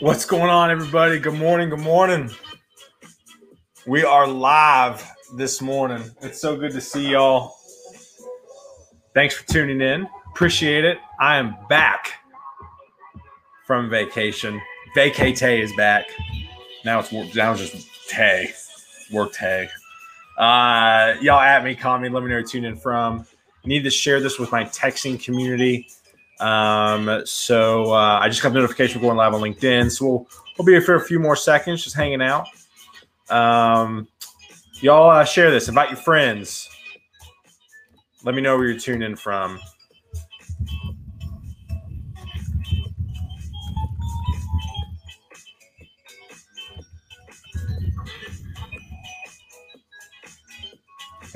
[0.00, 1.20] What's going on, everybody?
[1.20, 1.70] Good morning.
[1.70, 2.28] Good morning.
[3.86, 6.02] We are live this morning.
[6.20, 7.54] It's so good to see y'all.
[9.14, 10.08] Thanks for tuning in.
[10.32, 10.98] Appreciate it.
[11.20, 12.14] I am back
[13.68, 14.60] from vacation.
[14.96, 16.06] Vacate is back.
[16.84, 18.52] Now it's now it's just Tay.
[19.12, 19.68] Work Tay.
[20.36, 23.24] Uh, y'all at me, call me, let me know where you're tuning in from.
[23.64, 25.86] Need to share this with my texting community.
[26.40, 29.90] Um, so uh, I just got notification we're going live on LinkedIn.
[29.90, 32.46] So we'll, we'll be here for a few more seconds, just hanging out.
[33.30, 34.08] Um,
[34.80, 36.68] y'all uh, share this, invite your friends.
[38.24, 39.60] Let me know where you're tuning in from.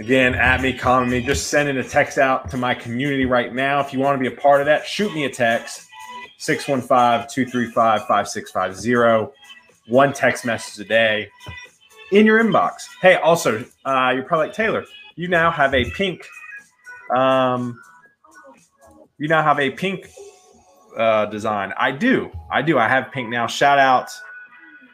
[0.08, 3.78] Again, at me, calling me, just sending a text out to my community right now.
[3.80, 5.86] If you want to be a part of that, shoot me a text
[6.38, 9.30] 615 235 5650.
[9.86, 11.28] One text message a day
[12.10, 12.86] in your inbox.
[13.02, 16.26] Hey, also, uh, you're probably like Taylor, you now have a pink,
[17.14, 17.78] um,
[19.18, 20.08] you now have a pink
[20.96, 21.74] uh, design.
[21.76, 22.30] I do.
[22.50, 22.78] I do.
[22.78, 23.46] I have pink now.
[23.46, 24.10] Shout out,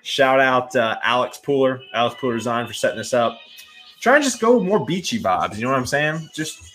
[0.02, 3.38] shout out uh, Alex Pooler, Alex Pooler Design for setting this up
[4.04, 5.56] try and just go more beachy vibes.
[5.56, 6.28] You know what I'm saying?
[6.34, 6.74] Just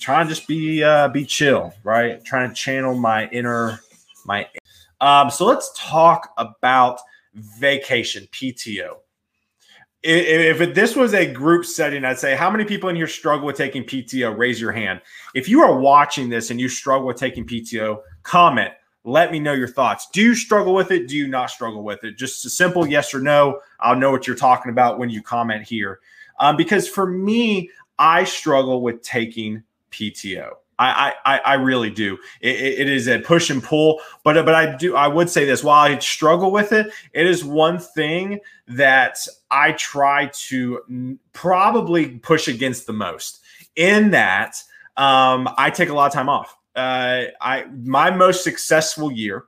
[0.00, 2.24] try and just be uh, be chill, right?
[2.24, 3.80] Trying to channel my inner
[4.24, 4.48] my.
[5.00, 7.00] Um, so let's talk about
[7.34, 8.96] vacation PTO.
[10.02, 13.46] If, if this was a group setting, I'd say, how many people in here struggle
[13.46, 14.36] with taking PTO?
[14.36, 15.02] Raise your hand.
[15.34, 18.72] If you are watching this and you struggle with taking PTO, comment.
[19.06, 20.08] Let me know your thoughts.
[20.12, 21.08] Do you struggle with it?
[21.08, 22.16] Do you not struggle with it?
[22.16, 23.60] Just a simple yes or no.
[23.80, 26.00] I'll know what you're talking about when you comment here.
[26.38, 30.50] Um, because for me, I struggle with taking PTO.
[30.78, 32.18] I, I, I really do.
[32.40, 34.96] It, it is a push and pull, but but I do.
[34.96, 39.18] I would say this: while I struggle with it, it is one thing that
[39.50, 43.40] I try to probably push against the most.
[43.76, 44.56] In that,
[44.96, 46.56] um, I take a lot of time off.
[46.74, 49.44] Uh, I my most successful year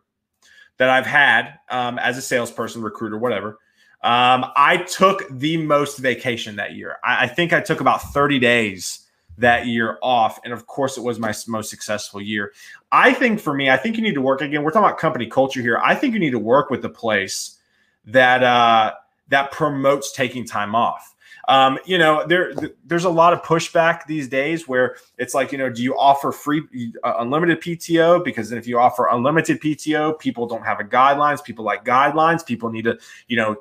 [0.79, 3.59] that I've had um, as a salesperson, recruiter, whatever,
[4.07, 6.99] um, I took the most vacation that year.
[7.03, 9.01] I, I, think I took about 30 days
[9.37, 10.39] that year off.
[10.45, 12.53] And of course, it was my most successful year.
[12.93, 14.63] I think for me, I think you need to work again.
[14.63, 15.81] We're talking about company culture here.
[15.85, 17.59] I think you need to work with a place
[18.05, 18.95] that uh,
[19.27, 21.17] that promotes taking time off.
[21.49, 25.59] Um, you know, there there's a lot of pushback these days where it's like, you
[25.59, 26.63] know, do you offer free
[27.03, 28.25] uh, unlimited PTO?
[28.25, 31.43] Because if you offer unlimited PTO, people don't have a guidelines.
[31.43, 32.47] People like guidelines.
[32.47, 32.97] People need to,
[33.27, 33.57] you know,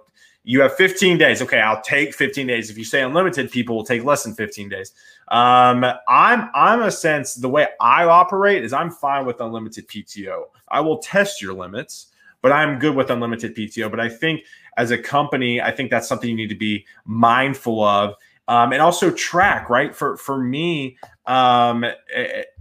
[0.46, 1.42] you have 15 days.
[1.42, 2.70] Okay, I'll take 15 days.
[2.70, 4.94] If you say unlimited, people will take less than 15 days.
[5.28, 10.44] Um, I'm I'm a sense the way I operate is I'm fine with unlimited PTO.
[10.70, 12.08] I will test your limits,
[12.42, 13.90] but I'm good with unlimited PTO.
[13.90, 14.44] But I think
[14.78, 18.16] as a company, I think that's something you need to be mindful of.
[18.48, 21.84] Um, and also track right for for me um,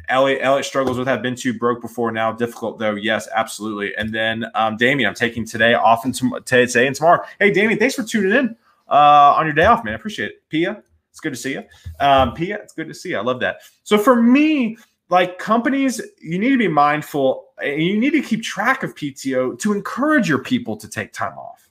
[0.08, 2.32] Elliot, Elliot struggles with have been too broke before now.
[2.32, 3.94] Difficult though, yes, absolutely.
[3.96, 7.24] And then um, Damien, I'm taking today off and today and tomorrow.
[7.38, 8.56] Hey, Damien, thanks for tuning in
[8.88, 9.94] uh, on your day off, man.
[9.94, 10.48] I appreciate it.
[10.48, 11.64] Pia, it's good to see you.
[12.00, 13.18] Um, Pia, it's good to see you.
[13.18, 13.58] I love that.
[13.82, 14.76] So for me,
[15.08, 17.48] like companies, you need to be mindful.
[17.62, 21.38] and You need to keep track of PTO to encourage your people to take time
[21.38, 21.68] off.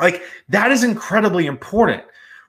[0.00, 2.02] Like that is incredibly important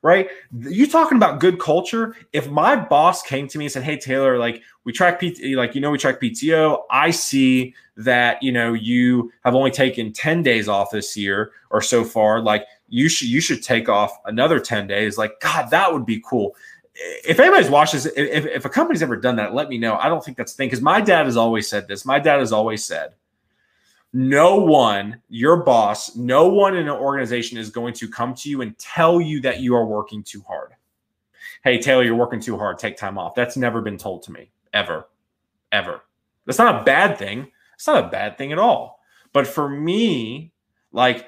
[0.06, 0.30] right?
[0.56, 2.16] You talking about good culture.
[2.32, 5.74] If my boss came to me and said, Hey, Taylor, like we track PT, like,
[5.74, 6.84] you know, we track PTO.
[6.92, 11.82] I see that, you know, you have only taken 10 days off this year or
[11.82, 12.40] so far.
[12.40, 15.18] Like you should, you should take off another 10 days.
[15.18, 16.56] Like, God, that would be cool.
[16.94, 19.98] If anybody's watched this, if, if a company's ever done that, let me know.
[19.98, 20.70] I don't think that's the thing.
[20.70, 22.06] Cause my dad has always said this.
[22.06, 23.16] My dad has always said,
[24.16, 28.62] no one, your boss, no one in an organization is going to come to you
[28.62, 30.72] and tell you that you are working too hard.
[31.66, 32.78] Hey, Taylor, you're working too hard.
[32.78, 33.36] Take time off.
[33.36, 35.10] That's never been told to me, ever,
[35.74, 36.00] ever.
[36.46, 37.52] That's not a bad thing.
[37.74, 39.02] It's not a bad thing at all.
[39.34, 40.54] But for me,
[40.94, 41.26] like,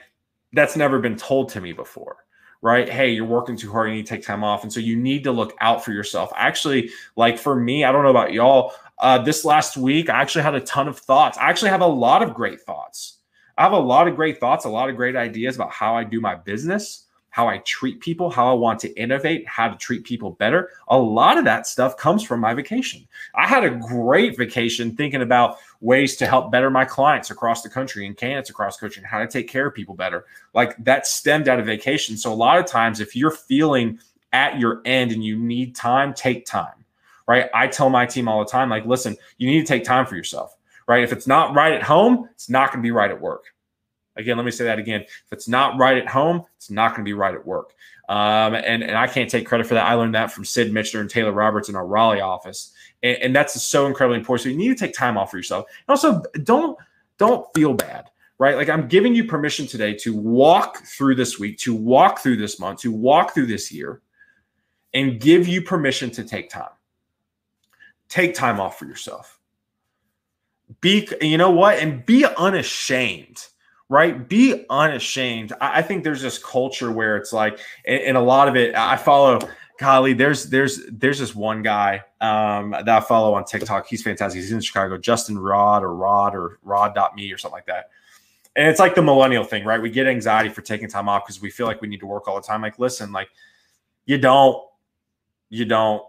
[0.54, 2.16] that's never been told to me before
[2.62, 2.90] right?
[2.90, 3.90] Hey, you're working too hard.
[3.90, 4.64] You need to take time off.
[4.64, 6.32] And so you need to look out for yourself.
[6.36, 8.74] Actually, like for me, I don't know about y'all.
[9.00, 11.38] Uh, this last week, I actually had a ton of thoughts.
[11.38, 13.20] I actually have a lot of great thoughts.
[13.58, 16.04] I have a lot of great thoughts, a lot of great ideas about how I
[16.04, 17.07] do my business,
[17.38, 20.72] how I treat people, how I want to innovate, how to treat people better.
[20.88, 23.08] A lot of that stuff comes from my vacation.
[23.36, 27.70] I had a great vacation thinking about ways to help better my clients across the
[27.70, 30.26] country and candidates across the country and how to take care of people better.
[30.56, 32.18] Like that stemmed out of vacation.
[32.18, 34.00] So a lot of times, if you're feeling
[34.34, 36.74] at your end and you need time, take time
[37.28, 37.50] right?
[37.54, 40.16] I tell my team all the time, like, listen, you need to take time for
[40.16, 40.56] yourself,
[40.88, 41.04] right?
[41.04, 43.54] If it's not right at home, it's not going to be right at work.
[44.18, 45.02] Again, let me say that again.
[45.02, 47.74] If it's not right at home, it's not going to be right at work.
[48.10, 49.86] Um, and, and I can't take credit for that.
[49.86, 52.72] I learned that from Sid Michener and Taylor Roberts in our Raleigh office.
[53.04, 54.44] And, and that's so incredibly important.
[54.44, 55.66] So you need to take time off for yourself.
[55.88, 56.78] And also don't
[57.18, 58.10] don't feel bad
[58.40, 58.56] right?
[58.56, 62.60] Like I'm giving you permission today to walk through this week, to walk through this
[62.60, 64.02] month, to walk through this year,
[64.94, 66.70] and give you permission to take time.
[68.10, 69.40] Take time off for yourself.
[70.82, 71.80] Be, you know what?
[71.80, 73.48] And be unashamed,
[73.90, 74.28] right?
[74.28, 75.54] Be unashamed.
[75.62, 78.76] I, I think there's this culture where it's like, and, and, a lot of it,
[78.76, 79.40] I follow.
[79.80, 83.86] Golly, there's there's there's this one guy um, that I follow on TikTok.
[83.88, 84.42] He's fantastic.
[84.42, 84.98] He's in Chicago.
[84.98, 87.92] Justin Rod or Rod or Rod.me or something like that
[88.58, 89.80] and it's like the millennial thing, right?
[89.80, 92.28] We get anxiety for taking time off because we feel like we need to work
[92.28, 92.64] all the time.
[92.64, 93.30] Like, listen, like
[94.06, 94.66] you don't,
[95.50, 96.02] you don't.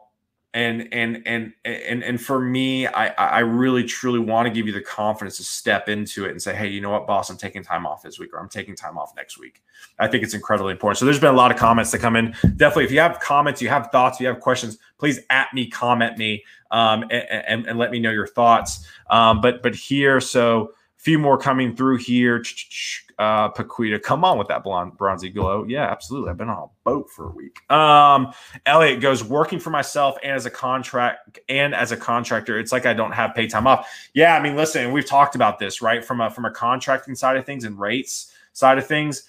[0.54, 4.72] And and and and and for me, I I really truly want to give you
[4.72, 7.62] the confidence to step into it and say, hey, you know what, boss, I'm taking
[7.62, 9.62] time off this week, or I'm taking time off next week.
[9.98, 10.98] I think it's incredibly important.
[10.98, 12.34] So there's been a lot of comments that come in.
[12.56, 16.16] Definitely, if you have comments, you have thoughts, you have questions, please at me, comment
[16.16, 18.86] me, um, and, and, and let me know your thoughts.
[19.10, 22.44] Um, but but here, so few more coming through here.
[23.18, 25.64] Uh, Paquita, come on with that blonde, bronzy glow.
[25.64, 26.30] Yeah, absolutely.
[26.30, 27.58] I've been on a boat for a week.
[27.70, 28.32] Um,
[28.66, 32.58] Elliot goes working for myself and as a contract and as a contractor.
[32.58, 33.88] It's like I don't have pay time off.
[34.12, 36.04] Yeah, I mean, listen, we've talked about this, right?
[36.04, 39.24] From a from a contracting side of things and rates side of things.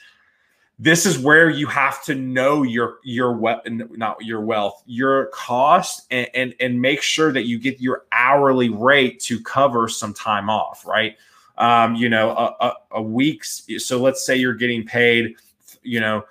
[0.81, 6.07] This is where you have to know your your weapon, not your wealth, your cost,
[6.10, 10.50] and, and and make sure that you get your hourly rate to cover some time
[10.50, 11.18] off, right?
[11.60, 13.68] Um, you know, a, a, a week's.
[13.78, 15.36] So let's say you're getting paid,
[15.84, 16.26] you know,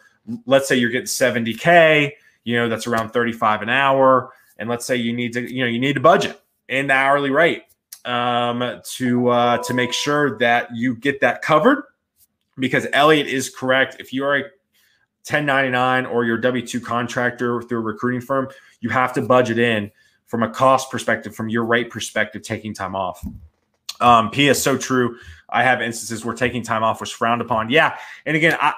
[0.47, 2.13] let's say you're getting 70K,
[2.45, 4.33] you know, that's around 35 an hour.
[4.59, 7.31] And let's say you need to, you know, you need to budget in the hourly
[7.31, 7.63] rate
[8.05, 11.85] um, to uh, to make sure that you get that covered.
[12.59, 13.99] Because Elliot is correct.
[14.01, 18.49] If you are a 1099 or your W 2 contractor through a recruiting firm,
[18.81, 19.93] you have to budget in
[20.27, 23.25] from a cost perspective, from your rate perspective, taking time off.
[24.01, 25.19] Um, P is so true.
[25.49, 27.71] I have instances where taking time off was frowned upon.
[27.71, 27.97] Yeah,
[28.27, 28.75] and again, I,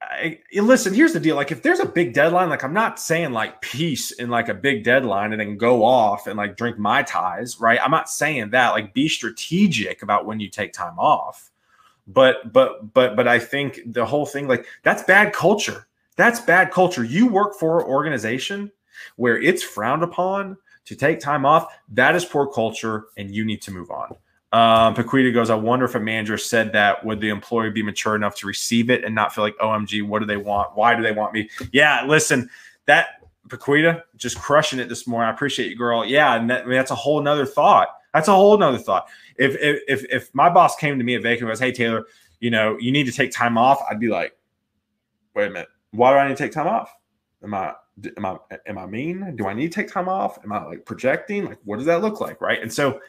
[0.00, 0.94] I, listen.
[0.94, 4.10] Here's the deal: like, if there's a big deadline, like I'm not saying like peace
[4.10, 7.78] in like a big deadline and then go off and like drink mai tais, right?
[7.82, 8.70] I'm not saying that.
[8.70, 11.50] Like, be strategic about when you take time off.
[12.06, 15.86] But but but but I think the whole thing, like, that's bad culture.
[16.16, 17.04] That's bad culture.
[17.04, 18.72] You work for an organization
[19.16, 20.56] where it's frowned upon
[20.88, 24.16] to take time off, that is poor culture, and you need to move on.
[24.50, 28.16] Um, Paquita goes, I wonder if a manager said that, would the employee be mature
[28.16, 30.74] enough to receive it and not feel like, OMG, what do they want?
[30.74, 31.50] Why do they want me?
[31.70, 32.48] Yeah, listen,
[32.86, 33.20] that
[33.50, 35.28] Paquita just crushing it this morning.
[35.28, 36.06] I appreciate you, girl.
[36.06, 37.88] Yeah, and that, I mean, that's a whole nother thought.
[38.14, 39.08] That's a whole nother thought.
[39.36, 42.06] If, if if if my boss came to me at Vaco and goes, Hey Taylor,
[42.40, 44.36] you know, you need to take time off, I'd be like,
[45.34, 46.92] wait a minute, why do I need to take time off?
[47.42, 47.74] Am I
[48.16, 48.36] am I
[48.66, 49.36] am I mean?
[49.36, 50.38] Do I need to take time off?
[50.44, 51.46] Am I like projecting?
[51.46, 52.40] Like what does that look like?
[52.40, 52.60] Right.
[52.60, 53.00] And so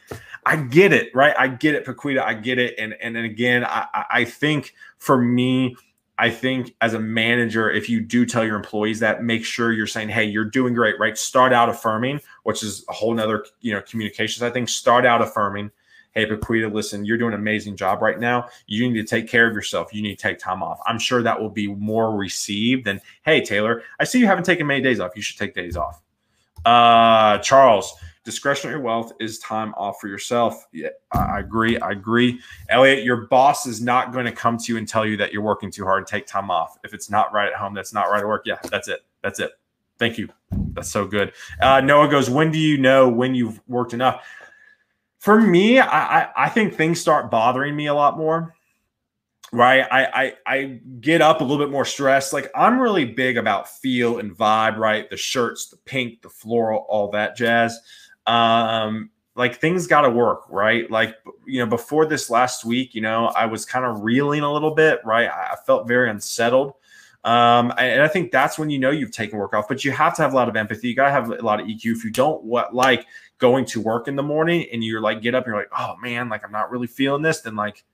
[0.46, 1.34] I get it, right?
[1.38, 2.24] I get it, Paquita.
[2.24, 2.74] I get it.
[2.78, 5.76] And and, and again, I, I think for me,
[6.18, 9.86] I think as a manager, if you do tell your employees that, make sure you're
[9.86, 11.16] saying, hey, you're doing great, right?
[11.16, 14.42] Start out affirming, which is a whole nother, you know, communications.
[14.42, 15.70] I think start out affirming
[16.12, 18.48] hey, Paquita, listen, you're doing an amazing job right now.
[18.66, 19.92] You need to take care of yourself.
[19.92, 20.80] You need to take time off.
[20.86, 24.66] I'm sure that will be more received than, hey, Taylor, I see you haven't taken
[24.66, 25.12] many days off.
[25.16, 26.02] You should take days off.
[26.64, 30.66] Uh, Charles, discretionary wealth is time off for yourself.
[30.72, 31.78] Yeah, I agree.
[31.78, 32.40] I agree.
[32.68, 35.42] Elliot, your boss is not going to come to you and tell you that you're
[35.42, 36.76] working too hard and take time off.
[36.84, 38.42] If it's not right at home, that's not right at work.
[38.44, 39.00] Yeah, that's it.
[39.22, 39.52] That's it.
[39.98, 40.28] Thank you.
[40.72, 41.32] That's so good.
[41.60, 44.24] Uh, Noah goes, when do you know when you've worked enough?
[45.20, 48.54] For me, I, I, I think things start bothering me a lot more.
[49.52, 49.84] Right.
[49.90, 52.32] I, I I get up a little bit more stressed.
[52.32, 55.10] Like I'm really big about feel and vibe, right?
[55.10, 57.78] The shirts, the pink, the floral, all that jazz.
[58.26, 60.88] Um, like things got to work, right?
[60.90, 64.52] Like, you know, before this last week, you know, I was kind of reeling a
[64.52, 65.28] little bit, right?
[65.28, 66.74] I felt very unsettled.
[67.24, 70.14] Um, and I think that's when you know you've taken work off, but you have
[70.16, 70.88] to have a lot of empathy.
[70.88, 71.86] You got to have a lot of EQ.
[71.86, 73.06] If you don't what like
[73.40, 75.96] going to work in the morning and you're like get up and you're like oh
[76.00, 77.84] man like i'm not really feeling this then like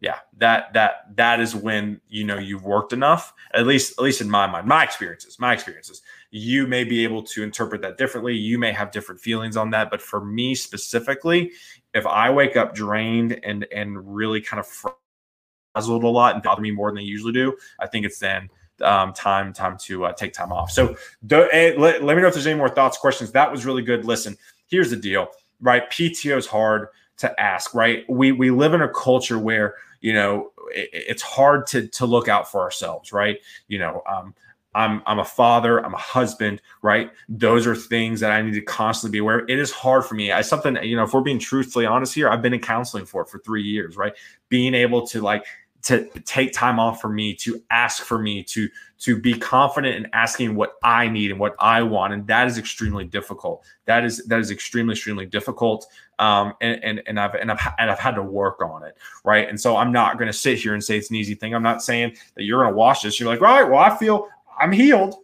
[0.00, 4.20] yeah that that that is when you know you've worked enough at least at least
[4.20, 6.02] in my mind my experiences my experiences.
[6.32, 8.34] You may be able to interpret that differently.
[8.34, 11.52] You may have different feelings on that but for me specifically
[11.94, 16.62] if i wake up drained and and really kind of frazzled a lot and bother
[16.62, 18.48] me more than they usually do i think it's then
[18.82, 20.70] um, time time to uh, take time off.
[20.70, 23.32] So do, hey, let, let me know if there's any more thoughts, questions.
[23.32, 24.04] That was really good.
[24.04, 24.36] Listen,
[24.68, 25.28] here's the deal,
[25.60, 25.90] right?
[25.90, 28.04] PTO is hard to ask, right?
[28.08, 32.28] We we live in a culture where you know, it, it's hard to to look
[32.28, 33.38] out for ourselves, right?
[33.68, 34.34] You know, um,
[34.74, 37.10] I'm I'm a father, I'm a husband, right?
[37.28, 39.40] Those are things that I need to constantly be aware.
[39.40, 39.50] Of.
[39.50, 40.32] It is hard for me.
[40.32, 43.24] I something, you know, if we're being truthfully honest here, I've been in counseling for
[43.24, 44.12] for three years, right?
[44.48, 45.44] Being able to like
[45.86, 50.08] to take time off for me, to ask for me, to to be confident in
[50.12, 53.64] asking what I need and what I want, and that is extremely difficult.
[53.84, 55.86] That is that is extremely extremely difficult.
[56.18, 59.48] Um, and and and I've and I've and I've had to work on it, right?
[59.48, 61.54] And so I'm not going to sit here and say it's an easy thing.
[61.54, 63.20] I'm not saying that you're going to watch this.
[63.20, 63.62] You're like, right?
[63.62, 64.26] Well, I feel
[64.58, 65.14] I'm healed,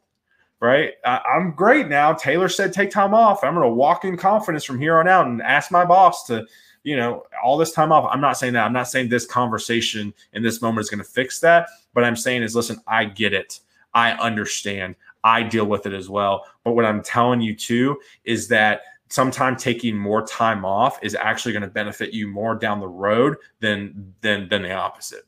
[0.61, 0.93] right?
[1.05, 2.13] I, am great now.
[2.13, 3.43] Taylor said take time off.
[3.43, 6.47] I'm going to walk in confidence from here on out and ask my boss to,
[6.85, 8.09] you know, all this time off.
[8.11, 8.65] I'm not saying that.
[8.65, 11.69] I'm not saying this conversation in this moment is going to fix that.
[11.95, 13.61] But I'm saying is, listen, I get it.
[13.95, 14.97] I understand.
[15.25, 16.47] I deal with it as well.
[16.65, 21.53] But what I'm telling you too is that sometimes taking more time off is actually
[21.53, 25.25] going to benefit you more down the road than than than the opposite.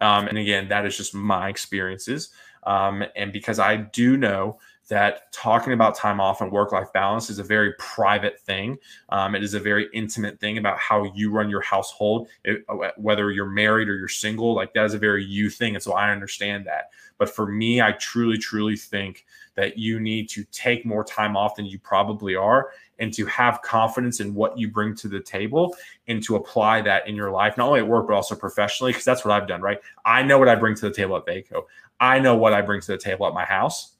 [0.00, 2.30] Um, and again, that is just my experiences.
[2.64, 7.28] Um, and because I do know that talking about time off and work life balance
[7.28, 8.78] is a very private thing.
[9.08, 12.90] Um, it is a very intimate thing about how you run your household, it, uh,
[12.96, 14.54] whether you're married or you're single.
[14.54, 15.74] Like that is a very you thing.
[15.74, 16.90] And so I understand that.
[17.18, 19.24] But for me, I truly, truly think
[19.56, 23.62] that you need to take more time off than you probably are and to have
[23.62, 25.74] confidence in what you bring to the table
[26.06, 29.04] and to apply that in your life, not only at work, but also professionally, because
[29.04, 29.78] that's what I've done, right?
[30.04, 31.62] I know what I bring to the table at Vaco.
[31.98, 33.95] I know what I bring to the table at my house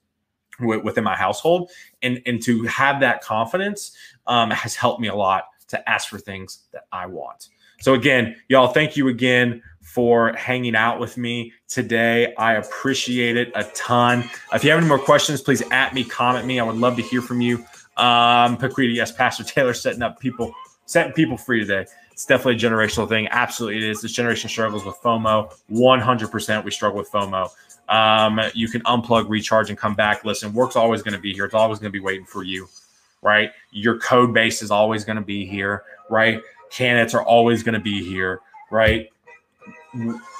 [0.61, 1.71] within my household
[2.03, 3.97] and and to have that confidence
[4.27, 7.49] um, has helped me a lot to ask for things that i want.
[7.81, 12.35] So again y'all thank you again for hanging out with me today.
[12.37, 14.29] I appreciate it a ton.
[14.53, 16.61] If you have any more questions please at me comment me.
[16.61, 17.59] I would love to hear from you.
[17.97, 20.55] Um Paquita, yes pastor taylor setting up people
[20.87, 21.87] setting people free today.
[22.13, 23.29] It's definitely a generational thing.
[23.31, 24.01] Absolutely it is.
[24.01, 25.53] This generation struggles with fomo.
[25.71, 27.51] 100% we struggle with fomo
[27.89, 30.25] um, you can unplug, recharge, and come back.
[30.25, 31.45] Listen, work's always going to be here.
[31.45, 32.69] It's always going to be waiting for you,
[33.23, 33.53] right?
[33.71, 36.41] Your code base is always going to be here, right?
[36.71, 38.41] Candidates are always going to be here,
[38.71, 39.09] right?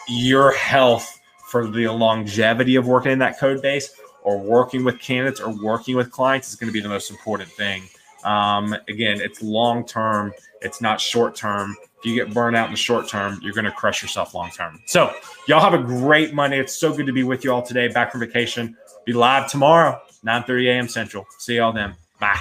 [0.09, 5.41] Your health for the longevity of working in that code base or working with candidates
[5.41, 7.83] or working with clients is going to be the most important thing.
[8.27, 12.73] Um, again, it's long term, it's not short term If you get burned out in
[12.73, 14.81] the short term, you're going to crush yourself long term.
[14.87, 15.15] So,
[15.47, 16.59] y'all have a great Monday.
[16.59, 17.89] It's so good to be with you all today.
[17.89, 18.77] Back from vacation.
[19.05, 20.89] Be live tomorrow, 9 30 a.m.
[20.89, 21.27] Central.
[21.39, 21.95] See y'all then.
[22.19, 22.41] Bye.